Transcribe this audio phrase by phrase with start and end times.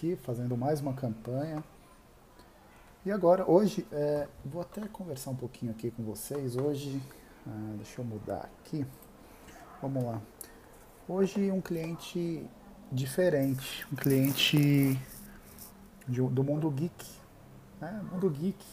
[0.00, 1.62] Aqui fazendo mais uma campanha.
[3.04, 6.56] E agora, hoje, é, vou até conversar um pouquinho aqui com vocês.
[6.56, 6.98] Hoje,
[7.46, 8.86] ah, deixa eu mudar aqui.
[9.82, 10.22] Vamos lá.
[11.06, 12.48] Hoje, um cliente
[12.90, 14.98] diferente, um cliente
[16.08, 17.06] de, do mundo geek.
[17.78, 18.02] Né?
[18.10, 18.64] Mundo geek.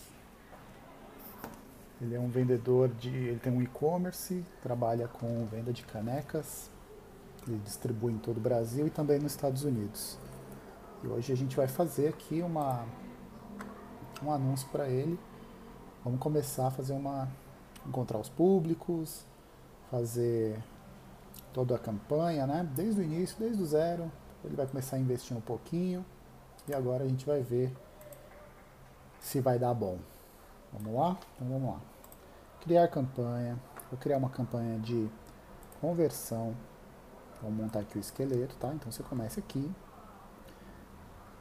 [2.00, 3.10] Ele é um vendedor de.
[3.10, 6.72] Ele tem um e-commerce, trabalha com venda de canecas
[7.48, 10.18] ele distribui em todo o Brasil e também nos Estados Unidos.
[11.04, 12.86] E hoje a gente vai fazer aqui uma,
[14.24, 15.20] um anúncio para ele.
[16.04, 17.28] Vamos começar a fazer uma.
[17.86, 19.26] encontrar os públicos,
[19.92, 20.62] fazer
[21.54, 22.70] toda a campanha, né?
[22.76, 24.12] Desde o início, desde o zero.
[24.44, 26.06] Ele vai começar a investir um pouquinho.
[26.68, 27.76] E agora a gente vai ver
[29.20, 29.98] se vai dar bom.
[30.74, 31.18] Vamos lá?
[31.36, 31.82] Então vamos lá.
[32.62, 33.58] Criar campanha.
[33.90, 35.10] Vou criar uma campanha de
[35.80, 36.56] conversão
[37.42, 38.74] Vamos montar aqui o esqueleto, tá?
[38.74, 39.72] Então você começa aqui,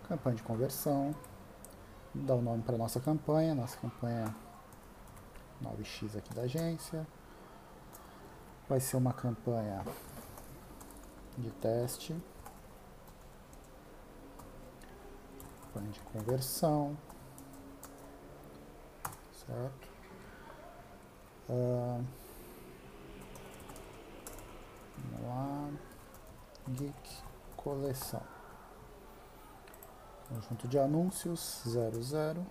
[0.06, 1.14] campanha de conversão,
[2.14, 4.34] dá o nome para nossa campanha, nossa campanha
[5.62, 7.06] 9x aqui da agência.
[8.68, 9.84] Vai ser uma campanha
[11.38, 12.16] de teste,
[15.62, 16.96] campanha de conversão,
[19.46, 19.88] certo?
[21.48, 22.04] Uh,
[24.98, 25.70] vamos lá.
[26.68, 27.22] Geek
[27.56, 28.35] Coleção.
[30.28, 32.44] Conjunto de anúncios 00.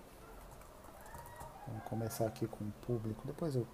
[1.66, 3.26] Vamos começar aqui com o público.
[3.26, 3.66] Depois eu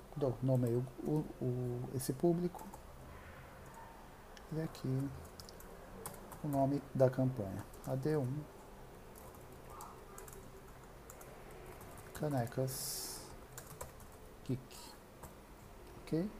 [0.43, 2.67] nomeio o, o, esse público.
[4.53, 5.11] E aqui
[6.43, 7.65] o nome da campanha.
[7.87, 8.27] AD1.
[12.15, 13.21] Canecas
[14.45, 14.77] Geek.
[16.01, 16.31] Ok?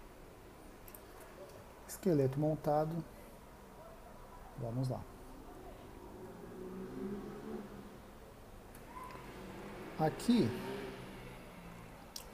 [1.87, 3.05] Esqueleto montado.
[4.59, 5.12] Vamos lá.
[10.03, 10.51] Aqui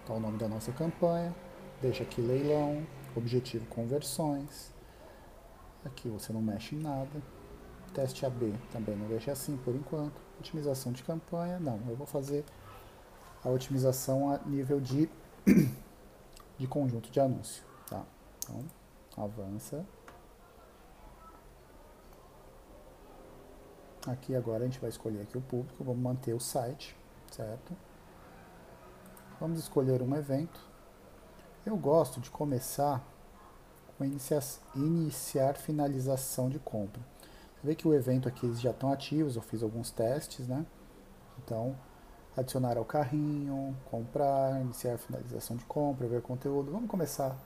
[0.01, 1.35] está o nome da nossa campanha.
[1.83, 4.73] Deixa aqui leilão, objetivo conversões.
[5.85, 7.23] Aqui você não mexe em nada.
[7.93, 10.19] Teste AB também não deixa assim por enquanto.
[10.41, 11.79] Otimização de campanha, não.
[11.87, 12.43] Eu vou fazer
[13.45, 15.11] a otimização a nível de,
[16.57, 17.63] de conjunto de anúncio.
[17.87, 18.03] Tá?
[18.39, 18.65] Então,
[19.23, 19.85] avança.
[24.07, 26.97] Aqui agora a gente vai escolher aqui o público, vamos manter o site,
[27.31, 27.77] certo?
[29.41, 30.61] Vamos escolher um evento.
[31.65, 33.05] Eu gosto de começar
[33.97, 34.43] com iniciar,
[34.75, 37.03] iniciar finalização de compra.
[37.55, 40.65] Você vê que o evento aqui eles já estão ativos, eu fiz alguns testes, né?
[41.39, 41.77] Então,
[42.37, 46.71] adicionar ao carrinho, comprar, iniciar finalização de compra, ver conteúdo.
[46.71, 47.37] Vamos começar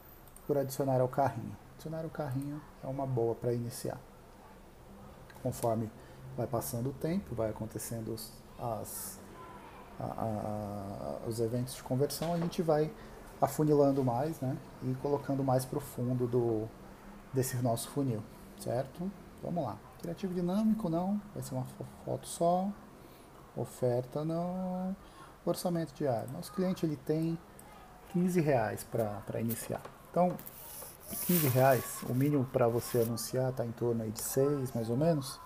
[0.46, 1.56] por adicionar ao carrinho.
[1.74, 3.98] Adicionar ao carrinho é uma boa para iniciar.
[5.42, 5.90] Conforme
[6.36, 8.14] vai passando o tempo, vai acontecendo
[8.58, 9.18] as,
[10.02, 12.90] a, a, os eventos de conversão, a gente vai
[13.40, 16.68] afunilando mais né, e colocando mais para o fundo do,
[17.32, 18.22] desse nosso funil,
[18.58, 19.10] certo?
[19.42, 19.76] Vamos lá.
[20.00, 21.66] Criativo dinâmico não, vai ser uma
[22.04, 22.68] foto só.
[23.56, 24.96] Oferta não.
[25.44, 26.30] Orçamento diário.
[26.32, 27.36] Nosso cliente ele tem
[28.12, 29.82] 15 reais para iniciar.
[30.10, 30.36] Então,
[31.26, 34.96] 15 reais, o mínimo para você anunciar está em torno aí de 6 mais ou
[34.96, 35.40] menos.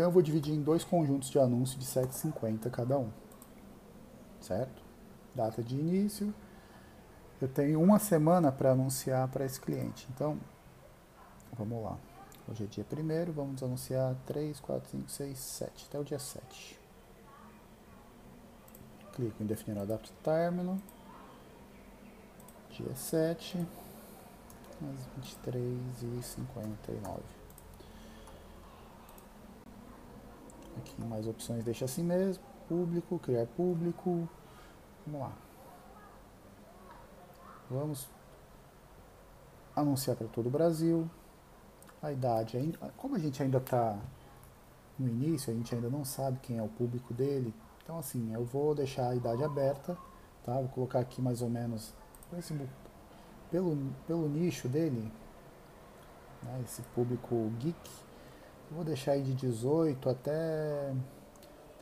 [0.00, 3.10] Então eu vou dividir em dois conjuntos de anúncio de 7,50 cada um.
[4.40, 4.82] Certo?
[5.34, 6.32] Data de início.
[7.38, 10.08] Eu tenho uma semana para anunciar para esse cliente.
[10.14, 10.38] Então,
[11.52, 11.98] vamos lá.
[12.48, 16.80] Hoje é dia 1 vamos anunciar 3, 4, 5, 6, 7, até o dia 7.
[19.12, 20.78] Clico em definir o Adapt Terminal.
[22.70, 23.58] Dia 7,
[24.80, 25.06] às
[25.44, 27.39] 23h59.
[30.80, 32.42] Aqui mais opções, deixa assim mesmo.
[32.66, 34.26] Público, criar público.
[35.06, 35.32] Vamos lá.
[37.70, 38.08] Vamos
[39.76, 41.08] anunciar para todo o Brasil.
[42.02, 43.98] A idade, como a gente ainda está
[44.98, 47.54] no início, a gente ainda não sabe quem é o público dele.
[47.82, 49.98] Então assim, eu vou deixar a idade aberta,
[50.42, 50.54] tá?
[50.54, 51.92] Vou colocar aqui mais ou menos
[53.50, 55.12] pelo, pelo nicho dele,
[56.42, 56.62] né?
[56.64, 57.90] esse público geek
[58.70, 60.92] vou deixar aí de 18 até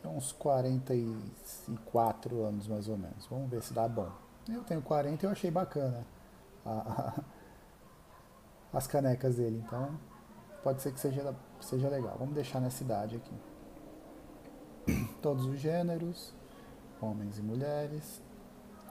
[0.05, 3.27] uns 44 anos mais ou menos.
[3.27, 4.11] Vamos ver se dá bom.
[4.49, 6.07] Eu tenho 40 e eu achei bacana
[6.65, 7.21] a, a,
[8.73, 10.01] as canecas dele, então
[10.63, 12.17] pode ser que seja, seja legal.
[12.19, 13.35] Vamos deixar nessa idade aqui.
[15.21, 16.33] Todos os gêneros,
[17.01, 18.23] homens e mulheres.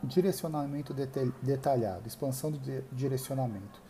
[0.03, 0.93] Direcionamento
[1.41, 2.59] detalhado, expansão do
[2.91, 3.81] direcionamento.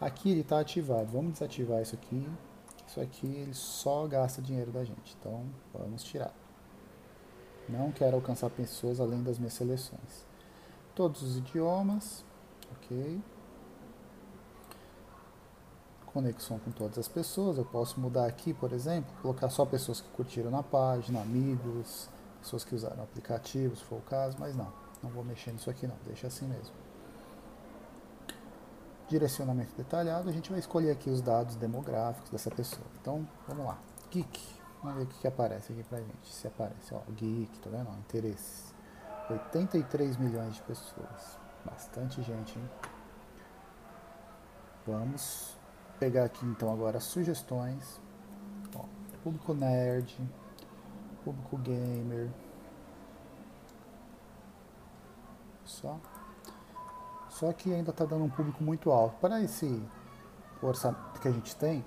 [0.00, 1.10] Aqui ele está ativado.
[1.10, 2.24] Vamos desativar isso aqui
[2.90, 5.16] isso aqui ele só gasta dinheiro da gente.
[5.18, 6.34] Então vamos tirar.
[7.68, 10.26] Não quero alcançar pessoas além das minhas seleções.
[10.92, 12.24] Todos os idiomas,
[12.72, 13.20] ok.
[16.06, 17.58] Conexão com todas as pessoas.
[17.58, 22.08] Eu posso mudar aqui, por exemplo, colocar só pessoas que curtiram na página, amigos,
[22.40, 24.72] pessoas que usaram aplicativos, se for o caso, mas não.
[25.00, 26.74] Não vou mexer nisso aqui não, deixa assim mesmo.
[29.10, 32.86] Direcionamento detalhado, a gente vai escolher aqui os dados demográficos dessa pessoa.
[33.00, 33.76] Então, vamos lá.
[34.08, 34.40] Geek.
[34.80, 36.32] Vamos ver o que, que aparece aqui pra gente.
[36.32, 37.90] Se aparece, ó, geek, tá vendo?
[37.98, 38.72] interesses.
[39.28, 41.40] 83 milhões de pessoas.
[41.64, 42.70] Bastante gente, hein?
[44.86, 45.56] Vamos
[45.98, 48.00] pegar aqui então agora sugestões.
[48.76, 48.84] Ó,
[49.24, 50.16] público nerd,
[51.24, 52.30] público gamer.
[55.64, 55.98] Só.
[57.40, 59.16] Só que ainda está dando um público muito alto.
[59.18, 59.82] Para esse
[60.62, 61.82] orçamento que a gente tem,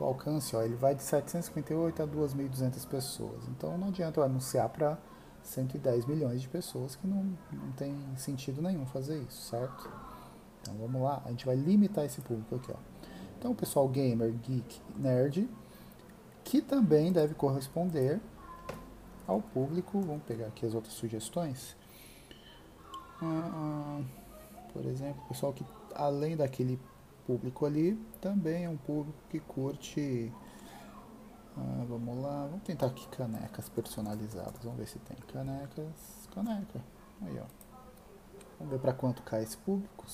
[0.00, 3.46] o alcance, ó, ele vai de 758 a 2.200 pessoas.
[3.48, 4.96] Então não adianta eu anunciar para
[5.42, 9.90] 110 milhões de pessoas que não, não tem sentido nenhum fazer isso, certo?
[10.62, 12.78] Então vamos lá, a gente vai limitar esse público aqui, ó.
[13.38, 15.50] Então o pessoal gamer, geek, nerd,
[16.44, 18.18] que também deve corresponder
[19.26, 21.76] ao público, vamos pegar aqui as outras sugestões.
[23.22, 24.00] Ah,
[24.72, 25.64] por exemplo, pessoal que
[25.94, 26.80] além daquele
[27.26, 30.32] público ali, também é um público que curte.
[31.56, 34.62] Ah, vamos lá, vamos tentar aqui canecas personalizadas.
[34.62, 36.28] Vamos ver se tem canecas.
[36.34, 36.80] Caneca.
[37.22, 37.46] Aí, ó.
[38.58, 40.06] Vamos ver para quanto cai esse público.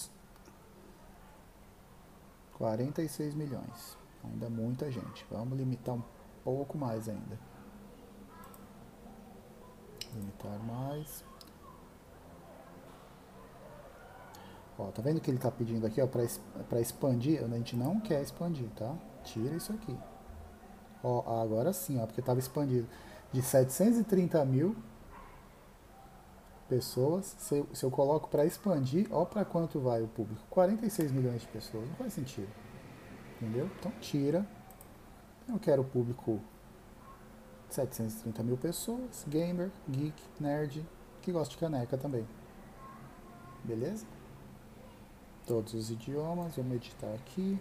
[2.55, 3.99] 46 milhões.
[4.25, 5.27] Ainda muita gente.
[5.31, 6.03] Vamos limitar um
[6.43, 7.39] pouco mais ainda.
[10.15, 11.25] Limitar mais.
[14.79, 17.43] Ó, tá vendo que ele tá pedindo aqui, para expandir?
[17.43, 18.95] A gente não quer expandir, tá?
[19.25, 19.97] Tira isso aqui.
[21.03, 22.87] Ó, agora sim, ó, porque tava expandido
[23.33, 24.77] de 730 mil
[26.69, 27.37] pessoas.
[27.39, 30.43] Se eu, se eu coloco para expandir, ó para quanto vai o público?
[30.51, 31.89] 46 milhões de pessoas.
[31.89, 32.49] Não faz sentido.
[33.41, 33.71] Entendeu?
[33.79, 34.47] Então tira.
[35.49, 36.41] Eu quero o público
[37.71, 40.85] 730 mil pessoas, gamer, geek, nerd,
[41.23, 42.27] que gosta de caneca também.
[43.63, 44.05] Beleza?
[45.47, 47.59] Todos os idiomas, vamos editar aqui.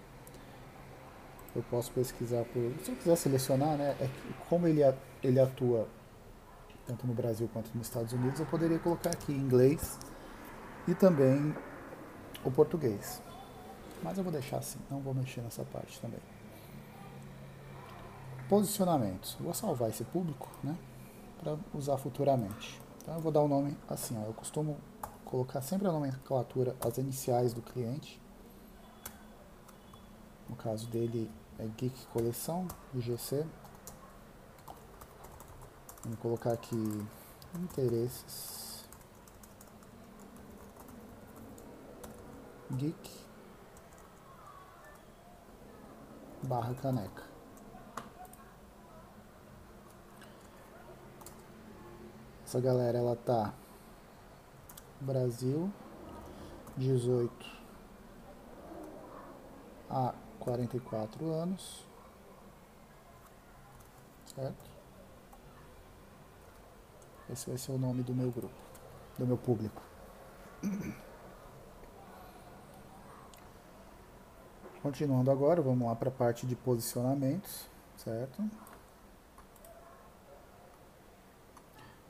[1.56, 2.74] Eu posso pesquisar por.
[2.84, 3.96] Se eu quiser selecionar, né?
[4.02, 4.10] É
[4.50, 4.82] como ele,
[5.24, 5.88] ele atua
[6.86, 9.98] tanto no Brasil quanto nos Estados Unidos, eu poderia colocar aqui inglês
[10.88, 11.56] e também
[12.44, 13.22] o português.
[14.04, 16.20] Mas eu vou deixar assim, não vou mexer nessa parte também.
[18.48, 19.36] Posicionamentos.
[19.40, 20.78] vou salvar esse público, né?
[21.40, 22.80] Para usar futuramente.
[23.02, 24.26] Então eu vou dar o um nome assim, ó.
[24.26, 24.78] Eu costumo
[25.26, 28.22] colocar sempre a nomenclatura, as iniciais do cliente.
[30.48, 31.30] No caso dele
[31.60, 33.46] é Geek Coleção, IGC.
[36.04, 37.06] Vamos colocar aqui
[37.56, 38.86] interesses.
[42.72, 43.26] Geek
[46.44, 47.24] barra caneca.
[52.46, 53.54] Essa galera ela tá
[55.02, 55.72] Brasil,
[56.78, 57.32] 18
[59.90, 61.86] a 44 anos,
[64.26, 64.76] certo?
[67.30, 68.54] Esse vai ser o nome do meu grupo,
[69.18, 69.82] do meu público.
[74.82, 78.44] Continuando agora, vamos lá para a parte de posicionamentos, certo?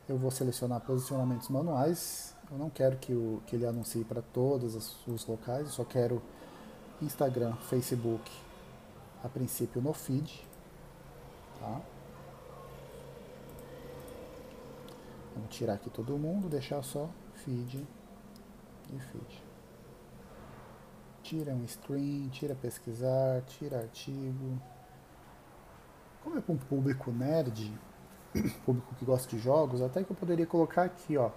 [0.07, 4.75] Eu vou selecionar posicionamentos manuais eu não quero que, o, que ele anuncie para todos
[5.07, 6.21] os locais, eu só quero
[7.01, 8.31] Instagram, Facebook,
[9.23, 10.47] a princípio no feed.
[11.59, 11.81] Tá?
[15.33, 17.85] Vamos tirar aqui todo mundo, deixar só feed
[18.93, 19.43] e feed.
[21.23, 24.61] Tira um stream, tira pesquisar, tira artigo.
[26.23, 27.73] Como é para um público nerd,
[28.65, 31.29] público que gosta de jogos, até que eu poderia colocar aqui, ó,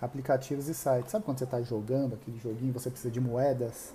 [0.00, 1.10] aplicativos e sites.
[1.10, 3.94] Sabe quando você está jogando aquele joguinho, você precisa de moedas,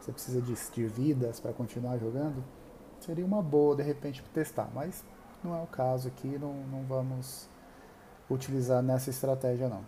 [0.00, 2.42] você precisa de, de vidas para continuar jogando?
[3.00, 5.04] Seria uma boa, de repente, testar, mas
[5.42, 7.48] não é o caso aqui, não, não vamos
[8.30, 9.82] utilizar nessa estratégia não.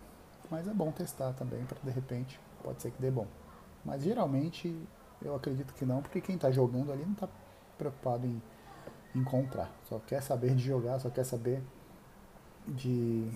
[0.51, 3.27] Mas é bom testar também, para de repente, pode ser que dê bom.
[3.85, 4.77] Mas geralmente,
[5.23, 7.29] eu acredito que não, porque quem está jogando ali não está
[7.79, 8.43] preocupado em,
[9.25, 11.63] comprar, só quer saber de jogar, só quer saber
[12.67, 13.31] de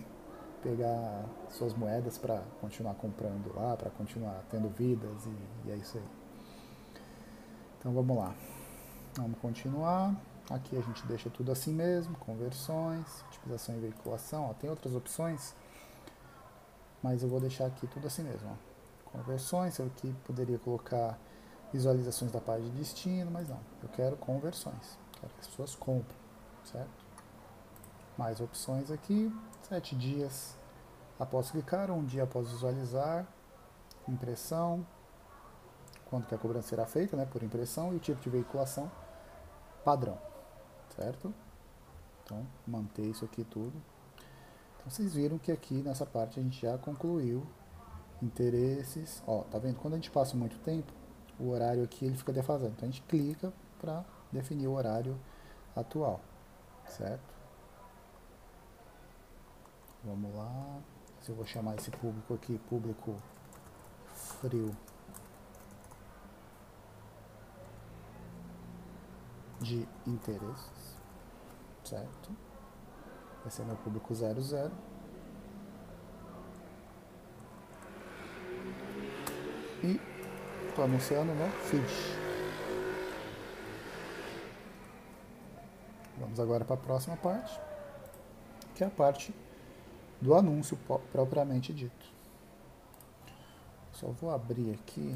[0.62, 5.98] pegar suas moedas para continuar comprando lá, para continuar tendo vidas e, e, é isso
[5.98, 6.04] aí.
[7.78, 8.34] Então vamos lá.
[9.16, 10.14] Vamos continuar.
[10.50, 14.50] Aqui a gente deixa tudo assim mesmo, conversões, utilização e veiculação.
[14.50, 15.54] Ó, tem outras opções,
[17.02, 18.48] mas eu vou deixar aqui tudo assim mesmo.
[18.50, 19.18] Ó.
[19.18, 21.18] Conversões, eu aqui poderia colocar
[21.72, 23.60] visualizações da página de destino, mas não.
[23.82, 24.98] Eu quero conversões.
[25.20, 26.16] Quero que as pessoas comprem,
[26.64, 27.03] certo?
[28.16, 30.56] Mais opções aqui, sete dias
[31.18, 33.26] após clicar, um dia após visualizar,
[34.08, 34.86] impressão,
[36.10, 38.90] quando que a cobrança será feita, né, por impressão, e o tipo de veiculação
[39.84, 40.18] padrão,
[40.96, 41.34] certo?
[42.22, 43.74] Então, manter isso aqui tudo.
[44.76, 47.46] Então, vocês viram que aqui nessa parte a gente já concluiu
[48.22, 49.22] interesses.
[49.26, 49.78] Ó, tá vendo?
[49.78, 50.92] Quando a gente passa muito tempo,
[51.38, 52.72] o horário aqui ele fica defasado.
[52.76, 55.18] Então, a gente clica para definir o horário
[55.76, 56.20] atual,
[56.86, 57.33] certo?
[60.04, 60.82] Vamos lá.
[61.22, 63.16] Se eu vou chamar esse público aqui, público
[64.14, 64.76] frio
[69.60, 70.98] de interesses,
[71.82, 72.30] certo?
[73.46, 74.70] Esse é meu público 00.
[79.82, 80.00] E
[80.68, 81.82] estou anunciando no feed.
[86.18, 87.58] Vamos agora para a próxima parte,
[88.74, 89.34] que é a parte
[90.24, 90.78] do anúncio
[91.12, 92.06] propriamente dito.
[93.92, 95.14] Só vou abrir aqui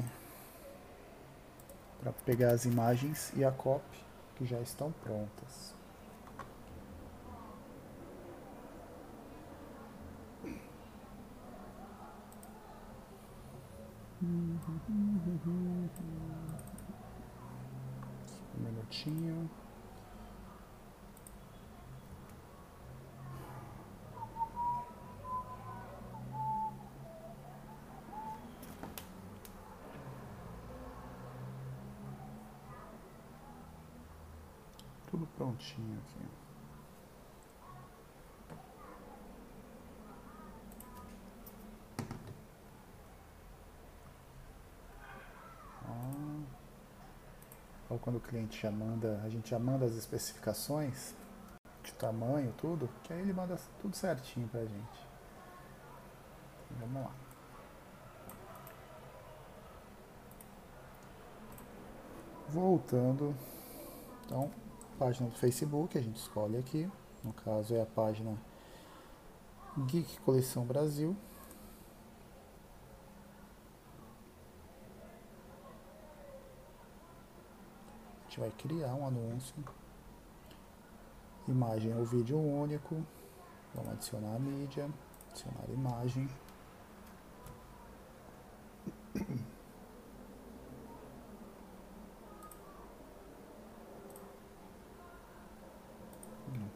[1.99, 5.73] para pegar as imagens e a copy que já estão prontas.
[14.21, 14.59] Um
[18.59, 19.49] minutinho.
[35.09, 36.25] tudo prontinho aqui.
[47.89, 51.15] Ou quando o cliente já manda, a gente já manda as especificações
[51.83, 55.07] de tamanho, tudo, que aí ele manda tudo certinho pra gente.
[56.79, 57.11] Vamos lá.
[62.49, 63.35] Voltando,
[64.25, 64.51] então
[64.99, 66.91] página do Facebook, a gente escolhe aqui.
[67.23, 68.37] No caso é a página
[69.87, 71.15] Geek Coleção Brasil.
[78.19, 79.55] A gente vai criar um anúncio.
[81.47, 83.01] Imagem ou vídeo único.
[83.73, 84.89] Vamos adicionar a mídia,
[85.29, 86.29] adicionar a imagem.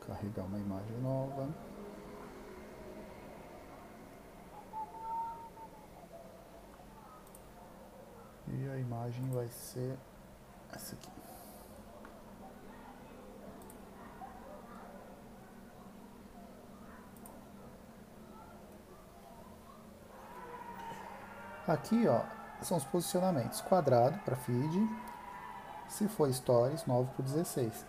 [0.08, 1.48] Carregar uma imagem nova.
[8.48, 9.98] E a imagem vai ser
[10.72, 11.10] essa aqui.
[21.66, 22.22] Aqui, ó,
[22.62, 23.62] são os posicionamentos.
[23.62, 24.88] Quadrado para feed.
[25.88, 27.86] Se for stories, 9 por 16.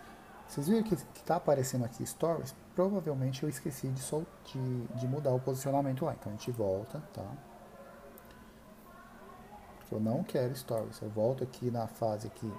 [0.47, 2.55] Vocês viram que está aparecendo aqui Stories?
[2.75, 6.13] Provavelmente eu esqueci de, sol, de, de, mudar o posicionamento lá.
[6.13, 7.25] Então a gente volta, tá?
[9.79, 11.01] Porque eu não quero Stories.
[11.01, 12.51] Eu volto aqui na fase aqui,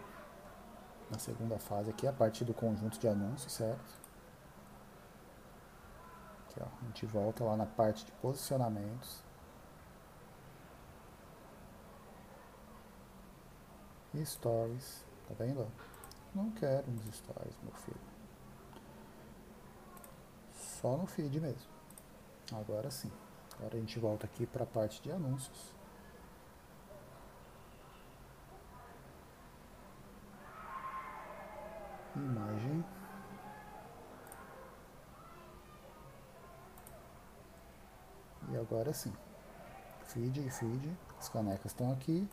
[1.11, 3.95] na segunda fase aqui, a partir do conjunto de anúncios, certo?
[6.50, 9.25] Aqui, ó, a gente volta lá na parte de posicionamentos.
[14.12, 15.66] E Stories, tá vendo?
[16.37, 17.99] Não quero nos stories, meu filho.
[20.52, 21.73] Só no feed mesmo.
[22.52, 23.11] Agora sim.
[23.55, 25.75] Agora a gente volta aqui para a parte de anúncios.
[32.14, 32.85] Imagem.
[38.50, 39.12] E agora sim.
[40.02, 40.99] Feed feed.
[41.19, 42.28] As canecas estão aqui.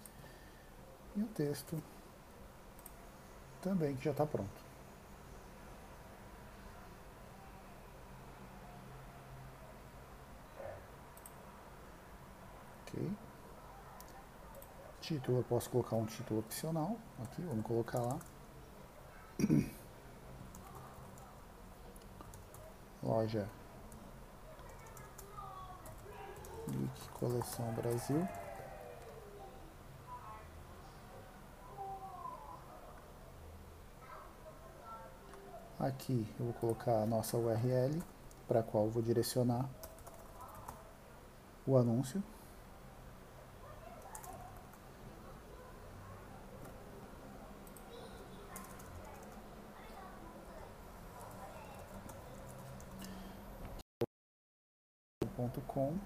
[1.15, 1.81] E o texto
[3.63, 4.51] também que já está pronto.
[12.81, 13.11] Ok.
[15.01, 16.97] Título, eu posso colocar um título opcional.
[17.23, 18.19] Aqui, vamos colocar lá.
[23.01, 23.49] Loja
[26.67, 28.27] Geek Coleção Brasil.
[35.83, 38.01] Aqui eu vou colocar a nossa URL,
[38.47, 39.69] para a qual vou direcionar
[41.67, 42.23] o anúncio.
[55.67, 55.97] .com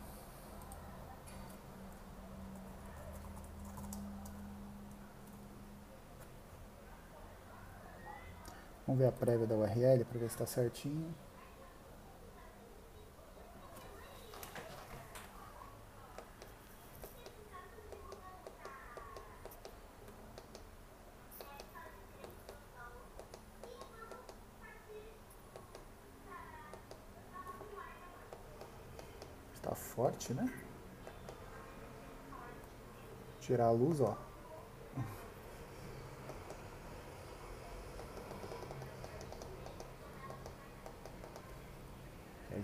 [8.87, 11.13] Vamos ver a prévia da URL para ver se está certinho.
[29.53, 30.49] Está forte, né?
[33.41, 34.26] Tirar a luz, ó.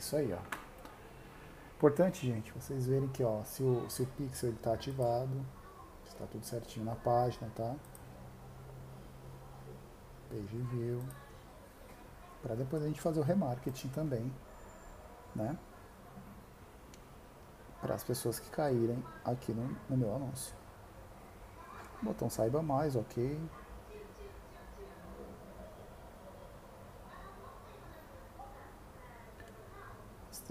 [0.03, 0.39] Isso aí, ó.
[1.77, 5.45] Importante, gente, vocês verem que, ó, se o, se o pixel está ativado,
[6.05, 7.75] está tudo certinho na página, tá?
[10.29, 11.01] Page view.
[12.41, 14.31] Para depois a gente fazer o remarketing também,
[15.35, 15.57] né?
[17.81, 20.55] Para as pessoas que caírem aqui no, no meu anúncio.
[22.01, 23.39] Botão saiba mais, ok.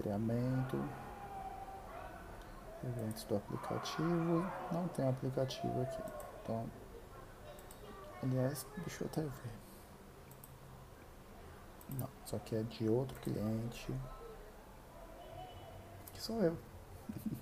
[0.03, 0.77] Rastreamento,
[2.83, 6.01] eventos do aplicativo, não tem aplicativo aqui,
[6.41, 6.65] então,
[8.21, 9.53] aliás, deixa eu até ver,
[11.97, 13.93] não, isso aqui é de outro cliente,
[16.13, 16.57] que sou eu,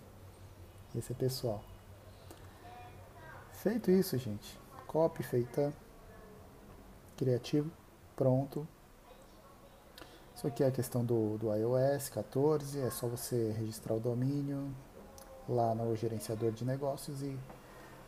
[0.96, 1.64] esse é pessoal.
[3.54, 5.74] Feito isso, gente, copy feita,
[7.16, 7.72] criativo,
[8.16, 8.68] pronto,
[10.42, 14.74] isso aqui é a questão do, do iOS 14, é só você registrar o domínio
[15.48, 17.38] lá no gerenciador de negócios e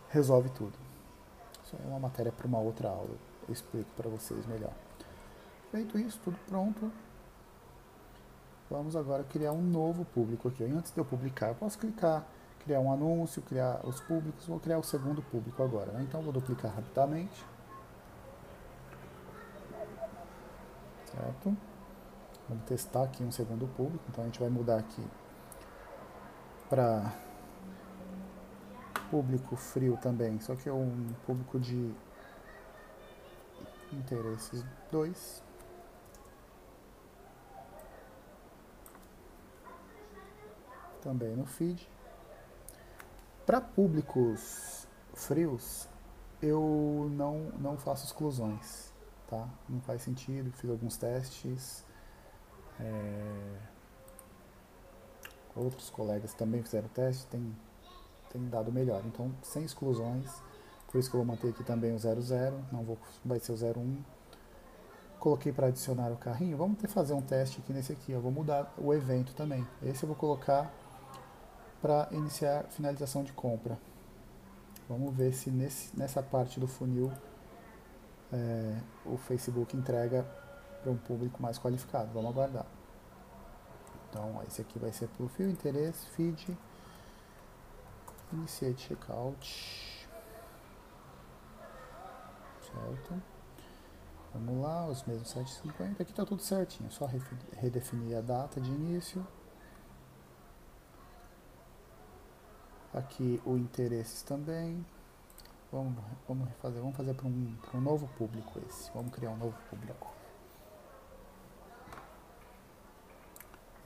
[0.09, 0.73] resolve tudo.
[1.63, 3.15] Isso é uma matéria para uma outra aula,
[3.47, 4.73] eu explico para vocês melhor.
[5.69, 6.91] Feito isso, tudo pronto,
[8.67, 10.63] vamos agora criar um novo público aqui.
[10.63, 12.25] Antes de eu publicar, eu posso clicar,
[12.61, 15.91] criar um anúncio, criar os públicos, vou criar o segundo público agora.
[15.91, 16.01] Né?
[16.09, 17.45] Então vou duplicar rapidamente.
[21.05, 21.55] Certo?
[22.49, 25.03] Vamos testar aqui um segundo público, então a gente vai mudar aqui
[26.69, 27.13] para
[29.09, 31.93] público frio também, só que é um público de
[33.93, 35.43] interesses 2.
[41.01, 41.87] Também no feed.
[43.45, 45.87] Para públicos frios,
[46.41, 48.91] eu não, não faço exclusões,
[49.27, 49.47] tá?
[49.69, 51.85] Não faz sentido, fiz alguns testes
[52.79, 53.57] é,
[55.55, 57.55] outros colegas também fizeram teste, tem,
[58.31, 59.01] tem dado melhor.
[59.05, 60.29] Então, sem exclusões,
[60.87, 62.21] por isso que eu vou manter aqui também o 00,
[62.71, 63.97] não vou, vai ser o 01.
[65.19, 66.57] Coloquei para adicionar o carrinho.
[66.57, 68.11] Vamos ter fazer um teste aqui nesse aqui.
[68.11, 69.65] Eu vou mudar o evento também.
[69.81, 70.71] Esse eu vou colocar
[71.81, 73.77] para iniciar finalização de compra.
[74.87, 77.11] Vamos ver se nesse, nessa parte do funil
[78.31, 80.25] é, o Facebook entrega
[80.83, 82.11] para um público mais qualificado.
[82.13, 82.65] Vamos aguardar.
[84.09, 86.55] Então, esse aqui vai ser perfil, interesse, feed,
[88.31, 90.07] iniciate checkout.
[92.61, 93.23] Certo?
[94.33, 96.03] Vamos lá, os mesmos 750.
[96.03, 97.09] Aqui está tudo certinho, só
[97.53, 99.25] redefinir a data de início.
[102.93, 104.85] Aqui o interesses também.
[105.71, 105.95] Vamos,
[106.27, 108.91] vamos fazer, vamos fazer para um, um novo público esse.
[108.91, 110.22] Vamos criar um novo público.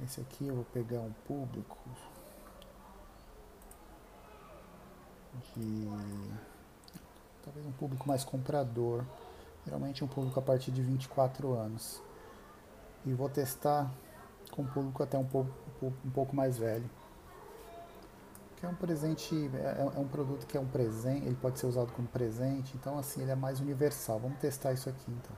[0.03, 1.77] Esse aqui eu vou pegar um público
[5.55, 5.87] de
[7.43, 9.03] talvez um público mais comprador,
[9.65, 12.01] geralmente um público a partir de 24 anos.
[13.05, 13.91] E vou testar
[14.51, 16.89] com um público até um pouco, um pouco mais velho.
[18.57, 21.67] Que é um presente, é, é um produto que é um presente, ele pode ser
[21.67, 24.19] usado como presente, então assim ele é mais universal.
[24.19, 25.35] Vamos testar isso aqui então.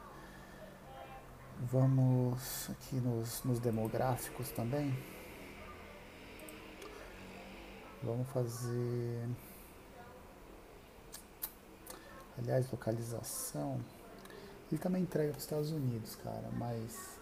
[1.61, 4.97] Vamos aqui nos, nos demográficos também.
[8.01, 9.27] Vamos fazer.
[12.37, 13.77] Aliás, localização.
[14.71, 17.19] Ele também entrega para os Estados Unidos, cara, mas.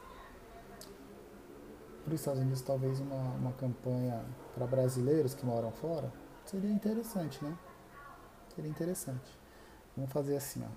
[2.06, 4.24] Para os Estados Unidos, talvez uma, uma campanha
[4.54, 6.14] para brasileiros que moram fora
[6.46, 7.58] seria interessante, né?
[8.54, 9.36] Seria interessante.
[9.96, 10.70] Vamos fazer assim, ó.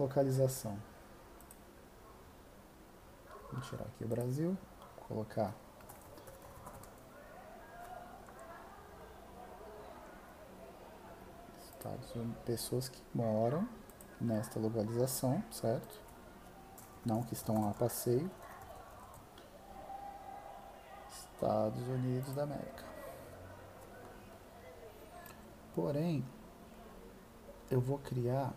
[0.00, 0.78] Localização.
[3.58, 4.56] Vou tirar aqui o Brasil,
[5.08, 5.52] colocar
[11.64, 13.68] Estados Unidos, pessoas que moram
[14.20, 16.00] nesta localização, certo?
[17.04, 18.30] Não que estão a passeio.
[21.10, 22.84] Estados Unidos da América.
[25.74, 26.24] Porém,
[27.68, 28.54] eu vou criar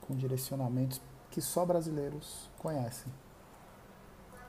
[0.00, 1.00] com direcionamentos
[1.34, 3.12] que só brasileiros conhecem.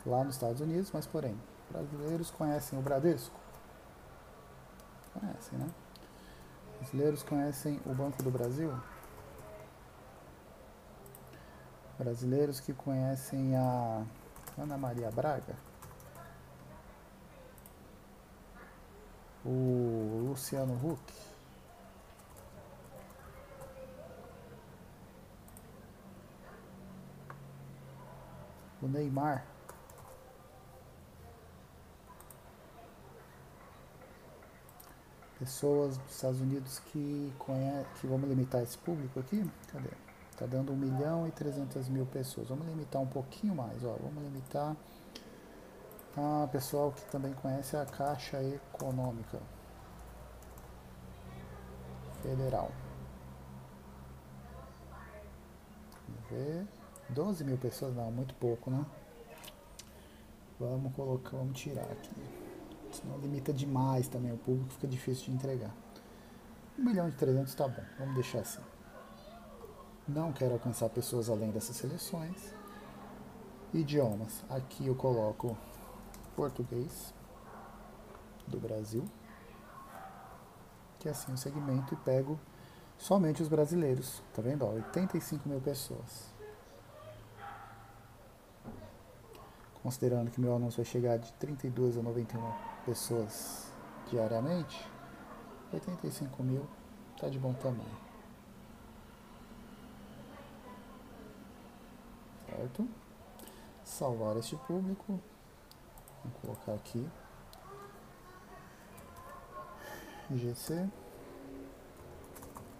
[0.05, 1.35] Lá nos Estados Unidos, mas porém,
[1.71, 3.39] brasileiros conhecem o Bradesco?
[5.11, 5.67] Conhecem, né?
[6.77, 8.71] Brasileiros conhecem o Banco do Brasil?
[11.97, 14.03] Brasileiros que conhecem a
[14.55, 15.55] Ana Maria Braga?
[19.43, 21.34] O Luciano Huck?
[28.87, 29.45] Neymar?
[35.39, 39.89] pessoas dos Estados Unidos que conhecem, que vamos limitar esse público aqui, cadê?
[40.37, 42.49] Tá dando 1 milhão e 300 mil pessoas.
[42.49, 43.95] Vamos limitar um pouquinho mais, ó.
[44.01, 44.75] Vamos limitar
[46.17, 49.39] a pessoal que também conhece a Caixa Econômica
[52.21, 52.71] Federal.
[56.07, 56.67] Vamos ver.
[57.09, 58.85] 12 mil pessoas, não, muito pouco, né?
[60.59, 62.11] Vamos colocar, vamos tirar aqui.
[62.91, 65.73] Senão limita demais também o público, fica difícil de entregar.
[66.79, 68.61] 1 milhão de 300 tá bom, vamos deixar assim.
[70.07, 72.53] Não quero alcançar pessoas além dessas seleções.
[73.73, 74.43] Idiomas.
[74.49, 75.57] Aqui eu coloco
[76.35, 77.13] português
[78.47, 79.03] do Brasil,
[80.99, 82.39] que é assim o segmento, e pego
[82.97, 84.21] somente os brasileiros.
[84.33, 84.65] Tá vendo?
[84.65, 86.34] Ó, 85 mil pessoas.
[89.85, 92.41] Considerando que meu anúncio vai chegar de 32 a 91
[92.87, 93.71] pessoas
[94.09, 94.83] diariamente,
[95.71, 96.67] 85 mil
[97.13, 97.97] está de bom tamanho.
[102.49, 102.87] Certo?
[103.83, 105.19] Salvar este público.
[106.23, 107.07] Vou colocar aqui.
[110.31, 110.89] GC.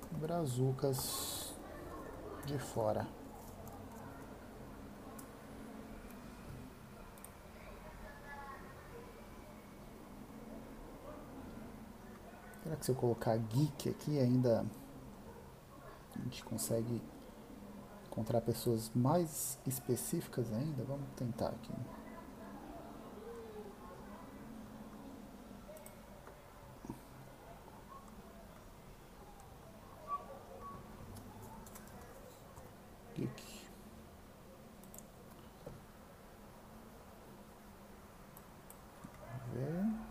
[0.10, 1.54] Brazucas
[2.48, 3.06] de fora.
[12.86, 14.64] Se eu colocar geek aqui ainda
[16.16, 17.02] a gente consegue
[18.06, 20.84] encontrar pessoas mais específicas ainda?
[20.84, 21.74] Vamos tentar aqui.
[33.16, 33.66] Geek.
[39.26, 40.06] Vamos ver.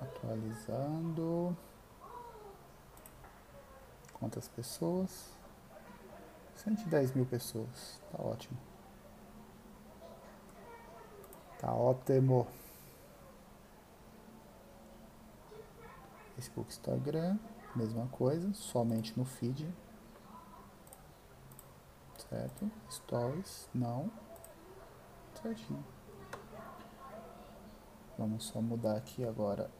[0.00, 1.56] Atualizando.
[4.26, 5.30] Quantas pessoas?
[6.56, 8.02] 110 mil pessoas.
[8.10, 8.58] Tá ótimo.
[11.60, 12.48] Tá ótimo.
[16.34, 17.38] Facebook, Instagram,
[17.76, 19.72] mesma coisa, somente no feed.
[22.28, 22.68] Certo?
[22.90, 24.10] Stories, não.
[25.40, 25.84] Certinho.
[28.18, 29.70] Vamos só mudar aqui agora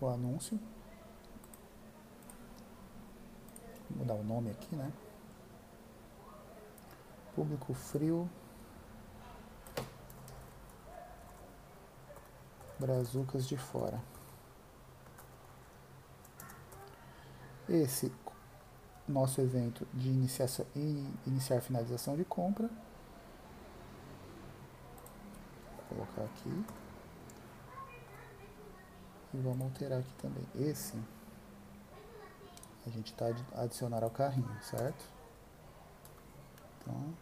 [0.00, 0.58] o anúncio.
[3.88, 4.92] Vou mudar o nome aqui, né?
[7.34, 8.28] Público frio.
[12.78, 14.00] Brazucas de fora.
[17.68, 18.12] Esse
[19.08, 20.66] nosso evento de iniciação,
[21.26, 22.68] iniciar finalização de compra.
[25.88, 26.64] Vou colocar aqui.
[29.34, 30.44] E vamos alterar aqui também.
[30.54, 30.96] Esse
[32.86, 35.04] a gente está adicionar ao carrinho, certo?
[36.80, 37.14] Então,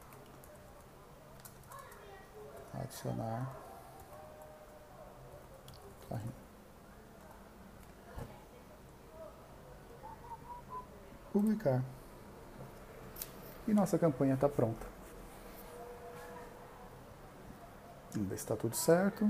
[2.74, 3.64] adicionar
[6.08, 6.34] carrinho.
[11.32, 11.82] Publicar.
[13.66, 14.86] E nossa campanha está pronta.
[18.12, 19.28] Vamos ver se está tudo certo.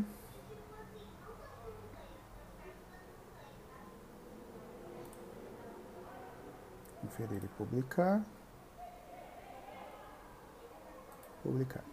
[7.15, 8.25] Conferir e publicar.
[11.43, 11.85] Publicar.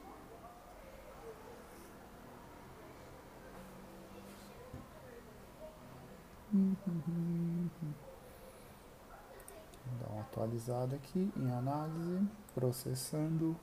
[10.00, 13.56] Dar uma atualizada aqui em análise, processando.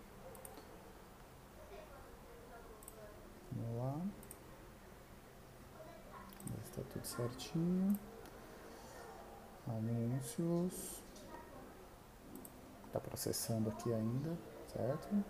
[3.53, 4.01] Vamos lá.
[6.65, 7.99] Está tudo certinho.
[9.67, 11.08] Anúncios.
[12.89, 14.35] Está processando aqui ainda,
[14.67, 15.25] certo?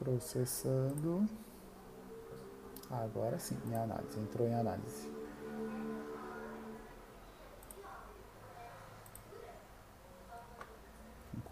[0.00, 1.28] Processando.
[2.90, 4.18] Agora sim, em análise.
[4.18, 5.08] Entrou em análise.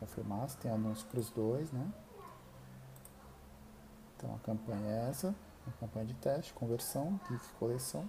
[0.00, 1.92] Confirmar se tem anúncio para os dois, né?
[4.20, 5.34] Então a campanha é essa,
[5.66, 8.06] a campanha de teste, conversão, GIF coleção,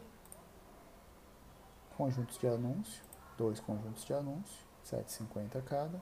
[1.95, 3.01] conjuntos de anúncio,
[3.37, 6.01] dois conjuntos de anúncio, 7,50 cada.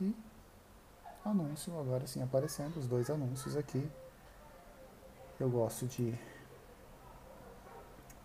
[0.00, 0.12] E
[1.24, 3.88] anúncio agora sim aparecendo, os dois anúncios aqui.
[5.38, 6.18] Eu gosto de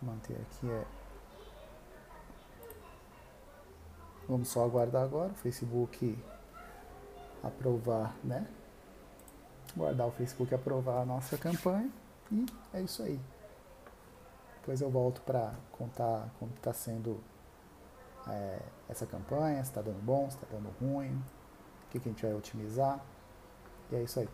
[0.01, 0.85] manter aqui é
[4.27, 6.17] Vamos só aguardar agora o Facebook
[7.43, 8.47] aprovar, né?
[9.75, 11.91] Guardar o Facebook aprovar a nossa campanha
[12.31, 13.19] e é isso aí.
[14.59, 17.21] Depois eu volto para contar como está sendo
[18.27, 18.59] é,
[18.89, 22.25] essa campanha, se está dando bom, se está dando ruim, o que, que a gente
[22.25, 22.99] vai otimizar.
[23.91, 24.27] E é isso aí.